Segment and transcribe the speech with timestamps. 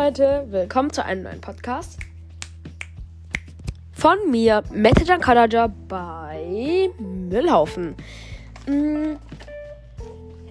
[0.00, 1.98] Leute, willkommen zu einem neuen Podcast.
[3.92, 7.96] Von mir, Metajan Kalaja bei Müllhaufen.
[8.68, 9.16] Mm,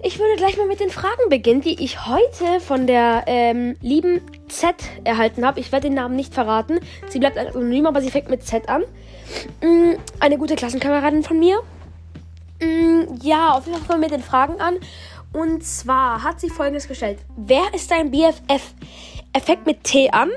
[0.02, 4.20] ich würde gleich mal mit den Fragen beginnen, die ich heute von der ähm, lieben
[4.48, 4.74] Z
[5.04, 5.60] erhalten habe.
[5.60, 6.80] Ich werde den Namen nicht verraten.
[7.08, 8.82] Sie bleibt anonym, aber sie fängt mit Z an.
[9.62, 11.58] Mm, eine gute Klassenkameradin von mir.
[12.60, 14.76] Mm, ja, auf jeden Fall mit den Fragen an.
[15.32, 18.74] Und zwar hat sie folgendes gestellt: Wer ist dein BFF?
[19.32, 20.30] Er fängt mit T an.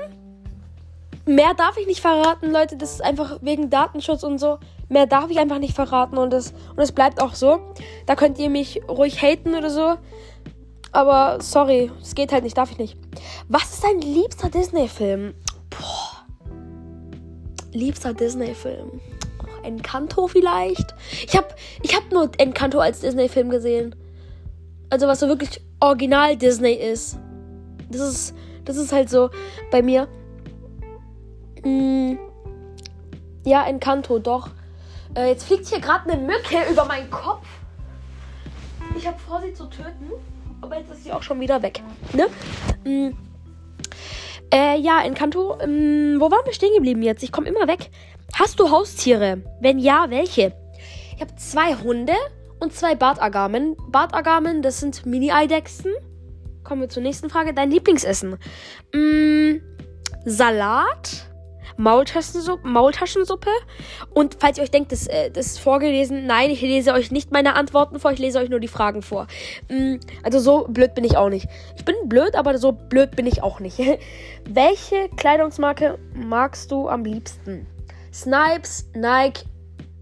[1.24, 2.76] Mehr darf ich nicht verraten, Leute.
[2.76, 4.58] Das ist einfach wegen Datenschutz und so.
[4.88, 7.60] Mehr darf ich einfach nicht verraten und es und bleibt auch so.
[8.06, 9.96] Da könnt ihr mich ruhig haten oder so.
[10.92, 12.98] Aber sorry, es geht halt nicht, darf ich nicht.
[13.48, 15.34] Was ist dein liebster Disney-Film?
[15.70, 16.26] Boah.
[17.72, 19.00] Liebster Disney-Film.
[19.62, 20.94] Encanto vielleicht?
[21.26, 23.94] Ich hab, ich hab nur Encanto als Disney-Film gesehen.
[24.90, 27.18] Also was so wirklich original Disney ist.
[27.90, 28.34] Das ist,
[28.64, 29.30] das ist halt so
[29.70, 30.08] bei mir.
[31.64, 32.14] Mm,
[33.44, 34.50] ja, Encanto, doch.
[35.14, 37.46] Äh, jetzt fliegt hier gerade eine Mücke über meinen Kopf.
[38.96, 40.10] Ich habe vor, sie zu töten.
[40.60, 41.82] Aber jetzt ist sie auch schon wieder weg.
[42.12, 42.26] Ne?
[42.84, 43.16] Mm.
[44.52, 45.58] Äh, ja, Encanto.
[45.60, 47.22] Ähm, wo waren wir stehen geblieben jetzt?
[47.22, 47.90] Ich komme immer weg.
[48.34, 49.42] Hast du Haustiere?
[49.60, 50.54] Wenn ja, welche?
[51.14, 52.14] Ich habe zwei Hunde
[52.60, 53.76] und zwei Bartagamen.
[53.88, 55.92] Bartagamen, das sind Mini-Eidechsen.
[56.64, 57.54] Kommen wir zur nächsten Frage.
[57.54, 58.38] Dein Lieblingsessen?
[58.94, 59.60] Mm,
[60.24, 61.26] Salat,
[61.76, 63.50] Maultaschensuppe, Maultaschensuppe.
[64.10, 67.32] Und falls ihr euch denkt, das, äh, das ist vorgelesen, nein, ich lese euch nicht
[67.32, 69.26] meine Antworten vor, ich lese euch nur die Fragen vor.
[69.68, 71.48] Mm, also so blöd bin ich auch nicht.
[71.76, 73.78] Ich bin blöd, aber so blöd bin ich auch nicht.
[74.48, 77.66] Welche Kleidungsmarke magst du am liebsten?
[78.12, 79.44] Snipes, Nike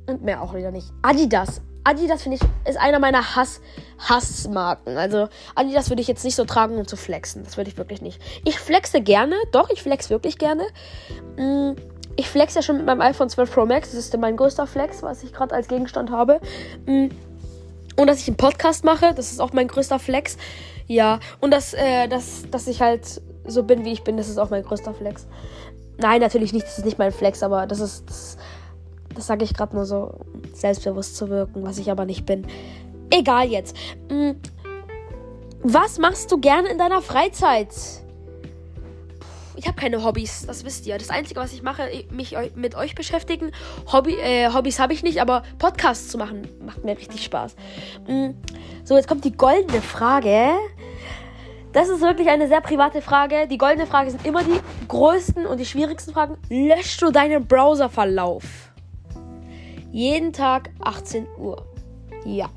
[0.06, 0.88] und mehr auch wieder nicht.
[1.02, 1.62] Adidas.
[1.90, 3.60] Adidas finde ich ist einer meiner Hass
[3.98, 4.96] Hassmarken.
[4.96, 7.42] Also Adidas würde ich jetzt nicht so tragen, um zu flexen.
[7.44, 8.20] Das würde ich wirklich nicht.
[8.44, 10.62] Ich flexe gerne, doch, ich flex wirklich gerne.
[11.36, 11.72] Mm,
[12.16, 13.90] ich flex ja schon mit meinem iPhone 12 Pro Max.
[13.90, 16.40] Das ist mein größter Flex, was ich gerade als Gegenstand habe.
[16.86, 17.08] Mm,
[17.96, 20.36] und dass ich einen Podcast mache, das ist auch mein größter Flex.
[20.86, 24.38] Ja, und dass, äh, dass, dass ich halt so bin, wie ich bin, das ist
[24.38, 25.26] auch mein größter Flex.
[25.98, 28.38] Nein, natürlich nicht, das ist nicht mein Flex, aber das ist, das,
[29.20, 30.14] das sage ich gerade nur so,
[30.54, 32.46] selbstbewusst zu wirken, was ich aber nicht bin.
[33.10, 33.76] Egal jetzt.
[34.08, 34.36] Hm,
[35.62, 37.68] was machst du gerne in deiner Freizeit?
[39.56, 40.96] Ich habe keine Hobbys, das wisst ihr.
[40.96, 43.52] Das Einzige, was ich mache, mich mit euch beschäftigen.
[43.92, 47.56] Hobby, äh, Hobbys habe ich nicht, aber Podcasts zu machen macht mir richtig Spaß.
[48.06, 48.34] Hm,
[48.84, 50.52] so, jetzt kommt die goldene Frage.
[51.74, 53.46] Das ist wirklich eine sehr private Frage.
[53.48, 56.38] Die goldene Frage sind immer die größten und die schwierigsten Fragen.
[56.48, 58.69] Löschst du deinen Browserverlauf?
[59.92, 61.64] Jeden Tag 18 Uhr.
[62.24, 62.48] Ja.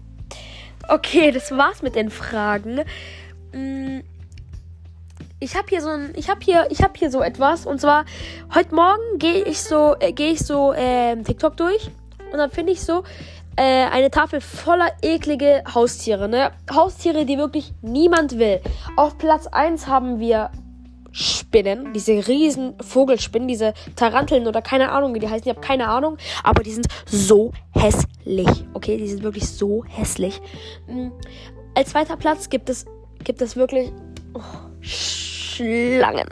[0.88, 2.82] Okay, das war's mit den Fragen.
[3.54, 4.00] Mm,
[5.40, 8.06] ich habe hier so ein, ich habe hier, ich habe hier so etwas und zwar
[8.54, 11.90] heute Morgen gehe ich so, äh, gehe ich so äh, TikTok durch
[12.32, 13.04] und dann finde ich so
[13.56, 16.52] äh, eine Tafel voller eklige Haustiere, ne?
[16.72, 18.62] Haustiere, die wirklich niemand will.
[18.96, 20.50] Auf Platz 1 haben wir
[21.14, 25.88] Spinnen, diese riesen Vogelspinnen, diese Taranteln oder keine Ahnung, wie die heißen, ich habe keine
[25.88, 28.50] Ahnung, aber die sind so hässlich.
[28.74, 30.42] Okay, die sind wirklich so hässlich.
[30.88, 31.12] Mhm.
[31.76, 32.86] Als zweiter Platz gibt es
[33.24, 33.92] gibt es wirklich
[34.34, 34.42] oh,
[34.82, 36.28] Schlangen.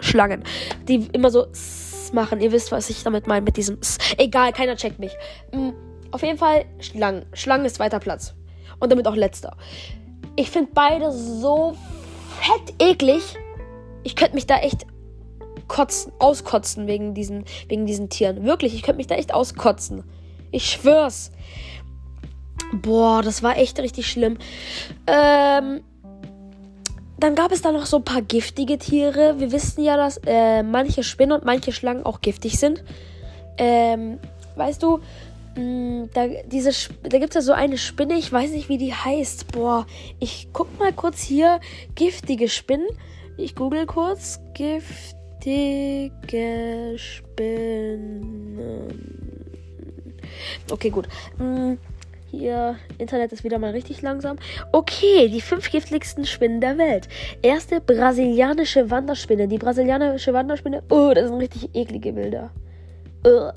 [0.00, 0.42] Schlangen,
[0.88, 1.46] die immer so
[2.12, 2.40] machen.
[2.40, 3.78] Ihr wisst, was ich damit meine mit diesem
[4.16, 5.12] Egal, keiner checkt mich.
[5.52, 5.74] Mhm.
[6.10, 7.26] Auf jeden Fall Schlangen.
[7.32, 8.34] Schlangen ist zweiter Platz
[8.80, 9.56] und damit auch letzter.
[10.36, 11.76] Ich finde beide so
[12.40, 13.22] fett eklig.
[14.04, 14.86] Ich könnte mich da echt
[15.68, 18.44] kotzen, auskotzen wegen diesen, wegen diesen Tieren.
[18.44, 20.04] Wirklich, ich könnte mich da echt auskotzen.
[20.50, 21.32] Ich schwör's.
[22.72, 24.38] Boah, das war echt richtig schlimm.
[25.06, 25.82] Ähm,
[27.18, 29.38] dann gab es da noch so ein paar giftige Tiere.
[29.38, 32.84] Wir wissen ja, dass äh, manche Spinnen und manche Schlangen auch giftig sind.
[33.58, 34.18] Ähm,
[34.56, 35.00] weißt du,
[35.56, 39.52] Mm, da, da gibt es ja so eine Spinne, ich weiß nicht, wie die heißt.
[39.52, 39.86] Boah,
[40.20, 41.60] ich guck mal kurz hier.
[41.94, 42.86] Giftige Spinnen.
[43.38, 44.40] Ich google kurz.
[44.54, 45.14] Giftige
[46.96, 48.66] Spinnen.
[50.70, 51.08] Okay, gut.
[51.38, 51.74] Mm,
[52.30, 54.36] hier, Internet ist wieder mal richtig langsam.
[54.72, 57.08] Okay, die fünf giftigsten Spinnen der Welt.
[57.40, 59.48] Erste brasilianische Wanderspinne.
[59.48, 60.82] Die brasilianische Wanderspinne.
[60.90, 62.50] Oh, das sind richtig eklige Bilder.
[63.26, 63.52] Uh.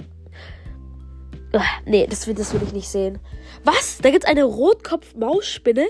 [1.85, 3.19] Nee, das will, das will ich nicht sehen.
[3.63, 3.97] Was?
[3.97, 5.87] Da gibt es eine Rotkopf-Mausspinne?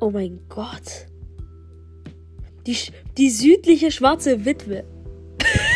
[0.00, 1.06] Oh mein Gott.
[2.66, 2.76] Die,
[3.18, 4.84] die südliche schwarze Witwe.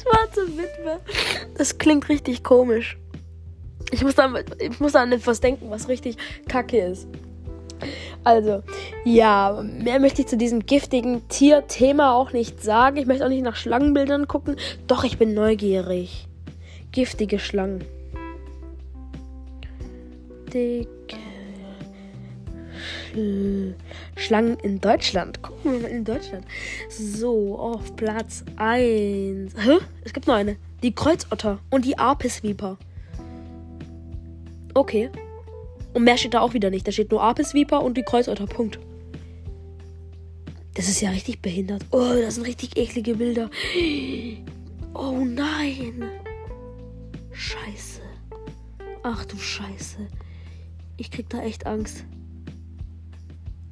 [0.00, 1.00] schwarze Witwe.
[1.56, 2.98] Das klingt richtig komisch.
[3.90, 6.16] Ich muss, da, ich muss an etwas denken, was richtig
[6.48, 7.08] kacke ist.
[8.24, 8.62] Also,
[9.04, 12.98] ja, mehr möchte ich zu diesem giftigen Tierthema auch nicht sagen.
[12.98, 14.56] Ich möchte auch nicht nach Schlangenbildern gucken.
[14.86, 16.28] Doch, ich bin neugierig.
[16.92, 17.84] Giftige Schlangen.
[20.52, 21.16] Dicke
[23.10, 23.74] Schl
[24.16, 25.42] Schlangen in Deutschland.
[25.42, 26.44] Gucken wir mal in Deutschland.
[26.88, 29.54] So, auf Platz 1.
[29.56, 29.78] Hä?
[30.04, 30.56] Es gibt noch eine.
[30.82, 32.78] Die Kreuzotter und die Apis-Viper.
[34.74, 35.10] Okay.
[35.92, 36.86] Und mehr steht da auch wieder nicht.
[36.86, 38.46] Da steht nur Apis Viper und die Kreuzotter.
[38.46, 38.78] Punkt.
[40.74, 41.84] Das ist ja richtig behindert.
[41.90, 43.50] Oh, das sind richtig eklige Bilder.
[44.94, 46.04] Oh nein.
[47.32, 48.00] Scheiße.
[49.02, 49.98] Ach du Scheiße.
[50.96, 52.04] Ich krieg da echt Angst.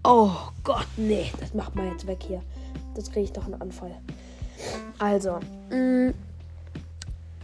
[0.04, 0.32] Oh
[0.64, 1.30] Gott, nee.
[1.38, 2.42] Das macht man jetzt weg hier.
[2.94, 3.94] Das kriege ich doch einen Anfall.
[4.98, 5.38] Also,
[5.70, 6.14] mh, mm,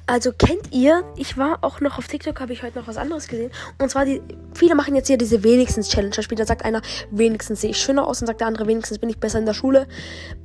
[0.07, 3.27] also kennt ihr, ich war auch noch auf TikTok, habe ich heute noch was anderes
[3.27, 3.51] gesehen.
[3.81, 4.21] Und zwar, die,
[4.55, 6.15] viele machen jetzt hier diese wenigstens Challenge.
[6.15, 9.19] Da sagt einer, wenigstens sehe ich schöner aus und sagt der andere, wenigstens bin ich
[9.19, 9.87] besser in der Schule.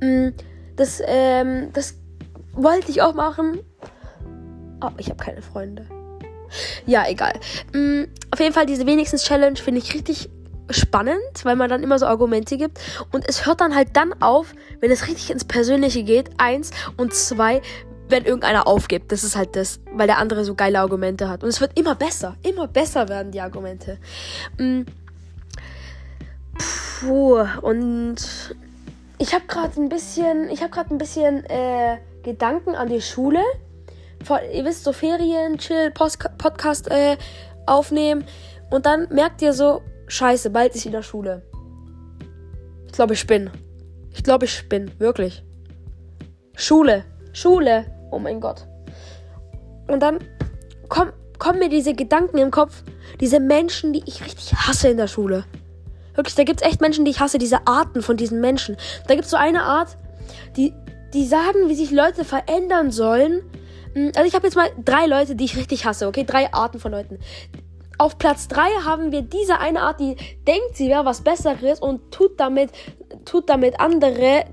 [0.00, 0.28] Mm,
[0.76, 1.94] das, ähm, das
[2.54, 3.60] wollte ich auch machen.
[4.80, 5.84] Aber ich habe keine Freunde.
[6.86, 7.34] Ja, egal.
[7.74, 10.30] Mm, auf jeden Fall, diese wenigstens Challenge finde ich richtig
[10.70, 12.78] spannend, weil man dann immer so Argumente gibt.
[13.12, 16.30] Und es hört dann halt dann auf, wenn es richtig ins Persönliche geht.
[16.38, 17.60] Eins und zwei,
[18.10, 19.12] wenn irgendeiner aufgibt.
[19.12, 21.42] Das ist halt das, weil der andere so geile Argumente hat.
[21.42, 22.36] Und es wird immer besser.
[22.42, 23.98] Immer besser werden die Argumente.
[24.58, 24.82] Mm.
[27.00, 28.16] Puh, und
[29.18, 33.40] ich habe gerade ein bisschen, ich habe gerade ein bisschen äh, Gedanken an die Schule.
[34.24, 37.16] Vor, ihr wisst, so Ferien, Chill, Post Podcast äh,
[37.66, 38.24] aufnehmen.
[38.70, 41.42] Und dann merkt ihr so, scheiße, bald ist wieder Schule.
[42.86, 43.50] Ich glaube, ich bin.
[44.12, 44.90] Ich glaube, ich bin.
[44.98, 45.44] Wirklich.
[46.56, 47.04] Schule.
[47.32, 47.86] Schule.
[48.10, 48.66] Oh mein Gott.
[49.88, 50.18] Und dann
[50.88, 52.84] kommen komm mir diese Gedanken im Kopf,
[53.18, 55.44] diese Menschen, die ich richtig hasse in der Schule.
[56.14, 58.76] Wirklich, da gibt es echt Menschen, die ich hasse, diese Arten von diesen Menschen.
[59.08, 59.96] Da gibt es so eine Art,
[60.56, 60.74] die,
[61.14, 63.42] die sagen, wie sich Leute verändern sollen.
[63.94, 66.24] Hm, also ich habe jetzt mal drei Leute, die ich richtig hasse, okay?
[66.24, 67.18] Drei Arten von Leuten.
[67.96, 70.16] Auf Platz drei haben wir diese eine Art, die
[70.46, 72.70] denkt, sie wäre was Besseres und tut damit,
[73.24, 74.44] tut damit andere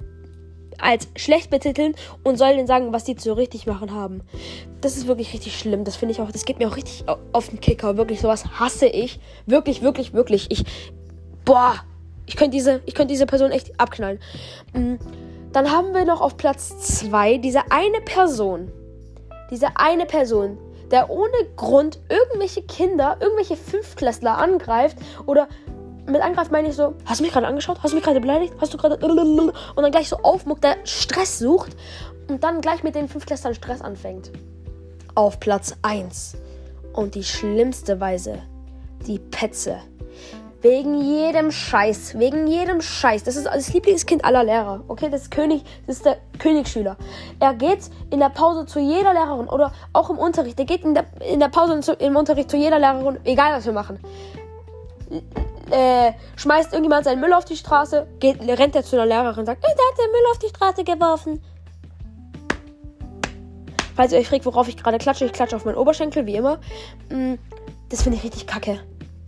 [0.79, 4.21] als schlecht betiteln und soll denen sagen, was die zu richtig machen haben.
[4.81, 5.83] Das ist wirklich richtig schlimm.
[5.83, 7.97] Das finde ich auch, das geht mir auch richtig auf den Kicker.
[7.97, 9.19] Wirklich, sowas hasse ich.
[9.45, 10.47] Wirklich, wirklich, wirklich.
[10.49, 10.63] Ich,
[11.45, 11.75] boah,
[12.25, 14.19] ich könnte diese, ich diese Person echt abknallen.
[14.73, 14.95] Mm,
[15.53, 18.71] dann haben wir noch auf Platz 2 diese eine Person.
[19.49, 20.57] Diese eine Person,
[20.91, 25.47] der ohne Grund irgendwelche Kinder, irgendwelche Fünftklässler angreift oder
[26.07, 27.79] mit angreift meine ich so, hast du mich gerade angeschaut?
[27.83, 28.53] Hast du mich gerade beleidigt?
[28.59, 28.95] Hast du gerade.
[29.05, 31.75] Und dann gleich so aufmuckt, der Stress sucht
[32.27, 34.31] und dann gleich mit den fünf Klässlern Stress anfängt.
[35.15, 36.35] Auf Platz 1.
[36.93, 38.39] Und die schlimmste Weise.
[39.05, 39.77] Die Petze.
[40.61, 42.17] Wegen jedem Scheiß.
[42.19, 43.23] Wegen jedem Scheiß.
[43.23, 44.83] Das ist das Lieblingskind aller Lehrer.
[44.87, 46.97] Okay, das ist König, das ist der Königsschüler.
[47.39, 50.59] Er geht in der Pause zu jeder Lehrerin oder auch im Unterricht.
[50.59, 53.73] Er geht in der, in der Pause im Unterricht zu jeder Lehrerin, egal was wir
[53.73, 53.99] machen
[55.71, 59.45] äh, schmeißt irgendjemand seinen Müll auf die Straße, geht, rennt er zu einer Lehrerin und
[59.45, 61.41] sagt, der hat den Müll auf die Straße geworfen.
[63.95, 66.59] Falls ihr euch fragt, worauf ich gerade klatsche, ich klatsche auf meinen Oberschenkel, wie immer.
[67.09, 67.33] Mm,
[67.89, 68.79] das finde ich richtig kacke.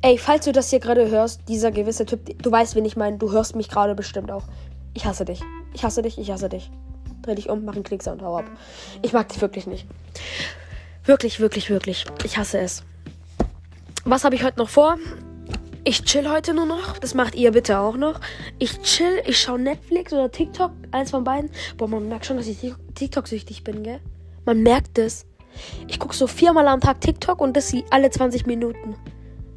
[0.02, 3.18] Ey, falls du das hier gerade hörst, dieser gewisse Typ, du weißt, wen ich meine,
[3.18, 4.44] du hörst mich gerade bestimmt auch.
[4.94, 5.42] Ich hasse dich.
[5.74, 6.70] Ich hasse dich, ich hasse dich.
[7.24, 8.46] Dreh dich um, mach einen Klickser und hau ab.
[9.02, 9.88] Ich mag dich wirklich nicht.
[11.04, 12.06] Wirklich, wirklich, wirklich.
[12.24, 12.84] Ich hasse es.
[14.06, 14.98] Was habe ich heute noch vor?
[15.90, 17.00] Ich chill heute nur noch.
[17.00, 18.20] Das macht ihr bitte auch noch.
[18.60, 21.50] Ich chill, ich schaue Netflix oder TikTok, eins von beiden.
[21.78, 22.60] Boah, man merkt schon, dass ich
[22.94, 24.00] TikTok-süchtig bin, gell?
[24.46, 25.26] Man merkt es.
[25.88, 28.98] Ich gucke so viermal am Tag TikTok und das alle 20 Minuten.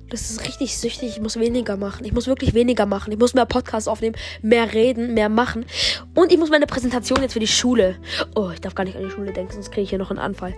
[0.08, 1.10] Das ist richtig süchtig.
[1.10, 2.06] Ich muss weniger machen.
[2.06, 3.12] Ich muss wirklich weniger machen.
[3.12, 5.66] Ich muss mehr Podcasts aufnehmen, mehr reden, mehr machen.
[6.14, 7.96] Und ich muss meine Präsentation jetzt für die Schule.
[8.34, 10.18] Oh, ich darf gar nicht an die Schule denken, sonst kriege ich hier noch einen
[10.18, 10.54] Anfall.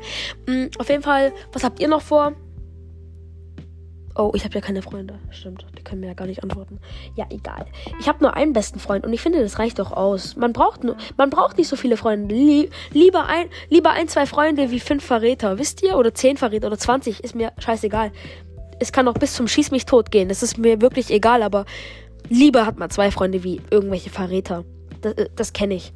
[0.47, 2.35] Mhm, auf jeden Fall, was habt ihr noch vor?
[4.16, 5.18] Oh, ich habe ja keine Freunde.
[5.30, 6.78] Stimmt, die können mir ja gar nicht antworten.
[7.16, 7.66] Ja, egal.
[7.99, 10.37] Ich habe nur einen besten Freund und ich finde, das reicht doch aus.
[10.37, 12.33] Man braucht nur, man braucht nicht so viele Freunde.
[12.33, 15.97] Lie lieber ein, lieber ein, zwei Freunde wie fünf Verräter, wisst ihr?
[15.97, 18.12] Oder zehn Verräter oder zwanzig, ist mir scheißegal.
[18.78, 20.28] Es kann auch bis zum Schieß mich tot gehen.
[20.28, 21.64] Das ist mir wirklich egal, aber
[22.28, 24.64] lieber hat man zwei Freunde wie irgendwelche Verräter.
[25.00, 25.92] Das, äh, das kenne ich.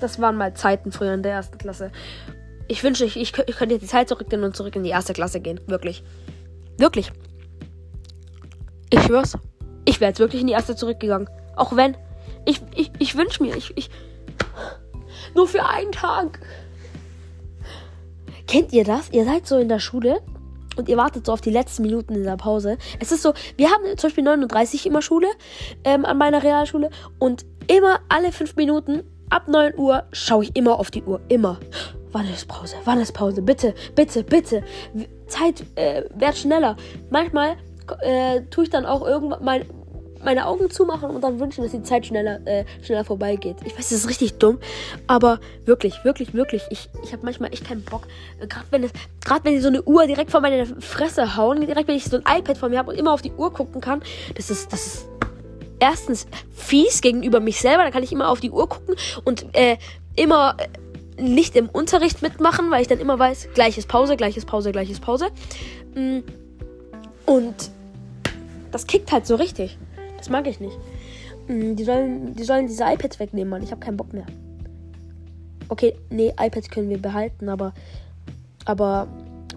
[0.00, 1.90] Das waren mal Zeiten früher in der ersten Klasse.
[2.68, 5.60] Ich wünsche, ich, ich, könnte die Zeit zurückgehen und zurück in die erste Klasse gehen.
[5.66, 6.02] Wirklich.
[6.78, 7.12] Wirklich.
[8.90, 9.36] Ich schwör's.
[9.84, 11.28] Ich wäre jetzt wirklich in die erste zurückgegangen.
[11.56, 11.96] Auch wenn.
[12.46, 13.90] Ich, ich, ich wünsche mir, ich, ich.
[15.34, 16.40] Nur für einen Tag.
[18.46, 19.10] kennt ihr das?
[19.10, 20.20] Ihr seid so in der Schule
[20.76, 22.78] und ihr wartet so auf die letzten Minuten in der Pause.
[23.00, 25.28] Es ist so, wir haben zum Beispiel 39 immer Schule
[25.84, 30.78] ähm, an meiner Realschule und immer alle fünf Minuten ab 9 Uhr schaue ich immer
[30.78, 31.20] auf die Uhr.
[31.28, 31.58] Immer.
[32.14, 32.76] Wann ist Pause?
[32.84, 33.42] Wann ist Pause?
[33.42, 34.62] Bitte, bitte, bitte.
[35.26, 36.76] Zeit äh, wird schneller.
[37.10, 37.56] Manchmal
[38.02, 39.64] äh, tue ich dann auch irgendwann mein,
[40.22, 43.56] meine Augen zumachen und dann wünschen, dass die Zeit schneller, äh, schneller vorbeigeht.
[43.64, 44.60] Ich weiß, das ist richtig dumm,
[45.08, 48.06] aber wirklich, wirklich, wirklich, ich, ich habe manchmal echt keinen Bock.
[48.40, 48.92] Äh, gerade wenn es,
[49.24, 52.16] gerade wenn die so eine Uhr direkt vor meine Fresse hauen, direkt wenn ich so
[52.16, 54.04] ein iPad vor mir habe und immer auf die Uhr gucken kann,
[54.36, 55.08] das ist, das ist
[55.80, 57.82] erstens fies gegenüber mich selber.
[57.82, 58.94] Da kann ich immer auf die Uhr gucken
[59.24, 59.78] und äh,
[60.14, 60.56] immer
[61.18, 65.26] nicht im Unterricht mitmachen, weil ich dann immer weiß, gleiches Pause, gleiches Pause, gleiches Pause.
[65.94, 66.20] Mm.
[67.26, 67.70] Und
[68.70, 69.78] das kickt halt so richtig.
[70.18, 70.76] Das mag ich nicht.
[71.48, 73.62] Mm, die sollen, die sollen diese iPads wegnehmen, Mann.
[73.62, 74.26] Ich habe keinen Bock mehr.
[75.68, 77.72] Okay, nee, iPads können wir behalten, aber.
[78.66, 79.08] Aber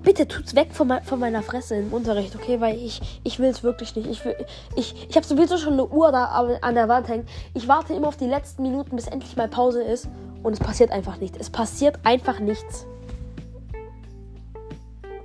[0.03, 2.61] bitte tut's weg von, von, meiner Fresse im Unterricht, okay?
[2.61, 4.09] Weil ich, ich will es wirklich nicht.
[4.09, 4.35] Ich, will,
[4.75, 6.25] ich, ich habe sowieso schon eine Uhr da
[6.61, 7.25] an der Wand hängen.
[7.53, 10.07] Ich warte immer auf die letzten Minuten, bis endlich mal Pause ist.
[10.43, 11.37] Und es passiert einfach nichts.
[11.39, 12.85] Es passiert einfach nichts.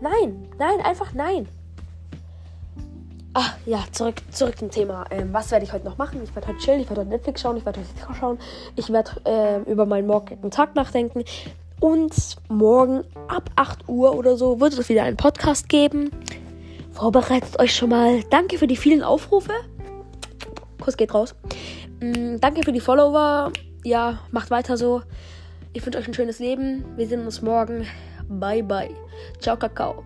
[0.01, 1.49] Nein, nein, einfach nein.
[3.35, 5.05] Ach ja, zurück, zurück zum Thema.
[5.11, 6.21] Ähm, was werde ich heute noch machen?
[6.23, 8.39] Ich werde heute chillen, ich werde heute Netflix schauen, ich werde heute TikTok schauen.
[8.77, 11.25] Ich werde äh, über meinen morgigen Tag nachdenken.
[11.81, 16.11] Und morgen ab 8 Uhr oder so wird es wieder einen Podcast geben.
[16.93, 18.23] Vorbereitet euch schon mal.
[18.31, 19.53] Danke für die vielen Aufrufe.
[20.81, 21.35] Kuss geht raus.
[22.01, 23.51] Mm, danke für die Follower.
[23.85, 25.03] Ja, macht weiter so.
[25.73, 26.85] Ich wünsche euch ein schönes Leben.
[26.97, 27.87] Wir sehen uns morgen.
[28.29, 28.91] Bye, bye.
[29.41, 30.05] Ciao, Kakao.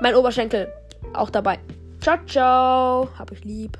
[0.00, 0.72] Mein Oberschenkel
[1.14, 1.58] auch dabei.
[2.00, 3.08] Ciao, ciao.
[3.18, 3.78] Hab ich lieb.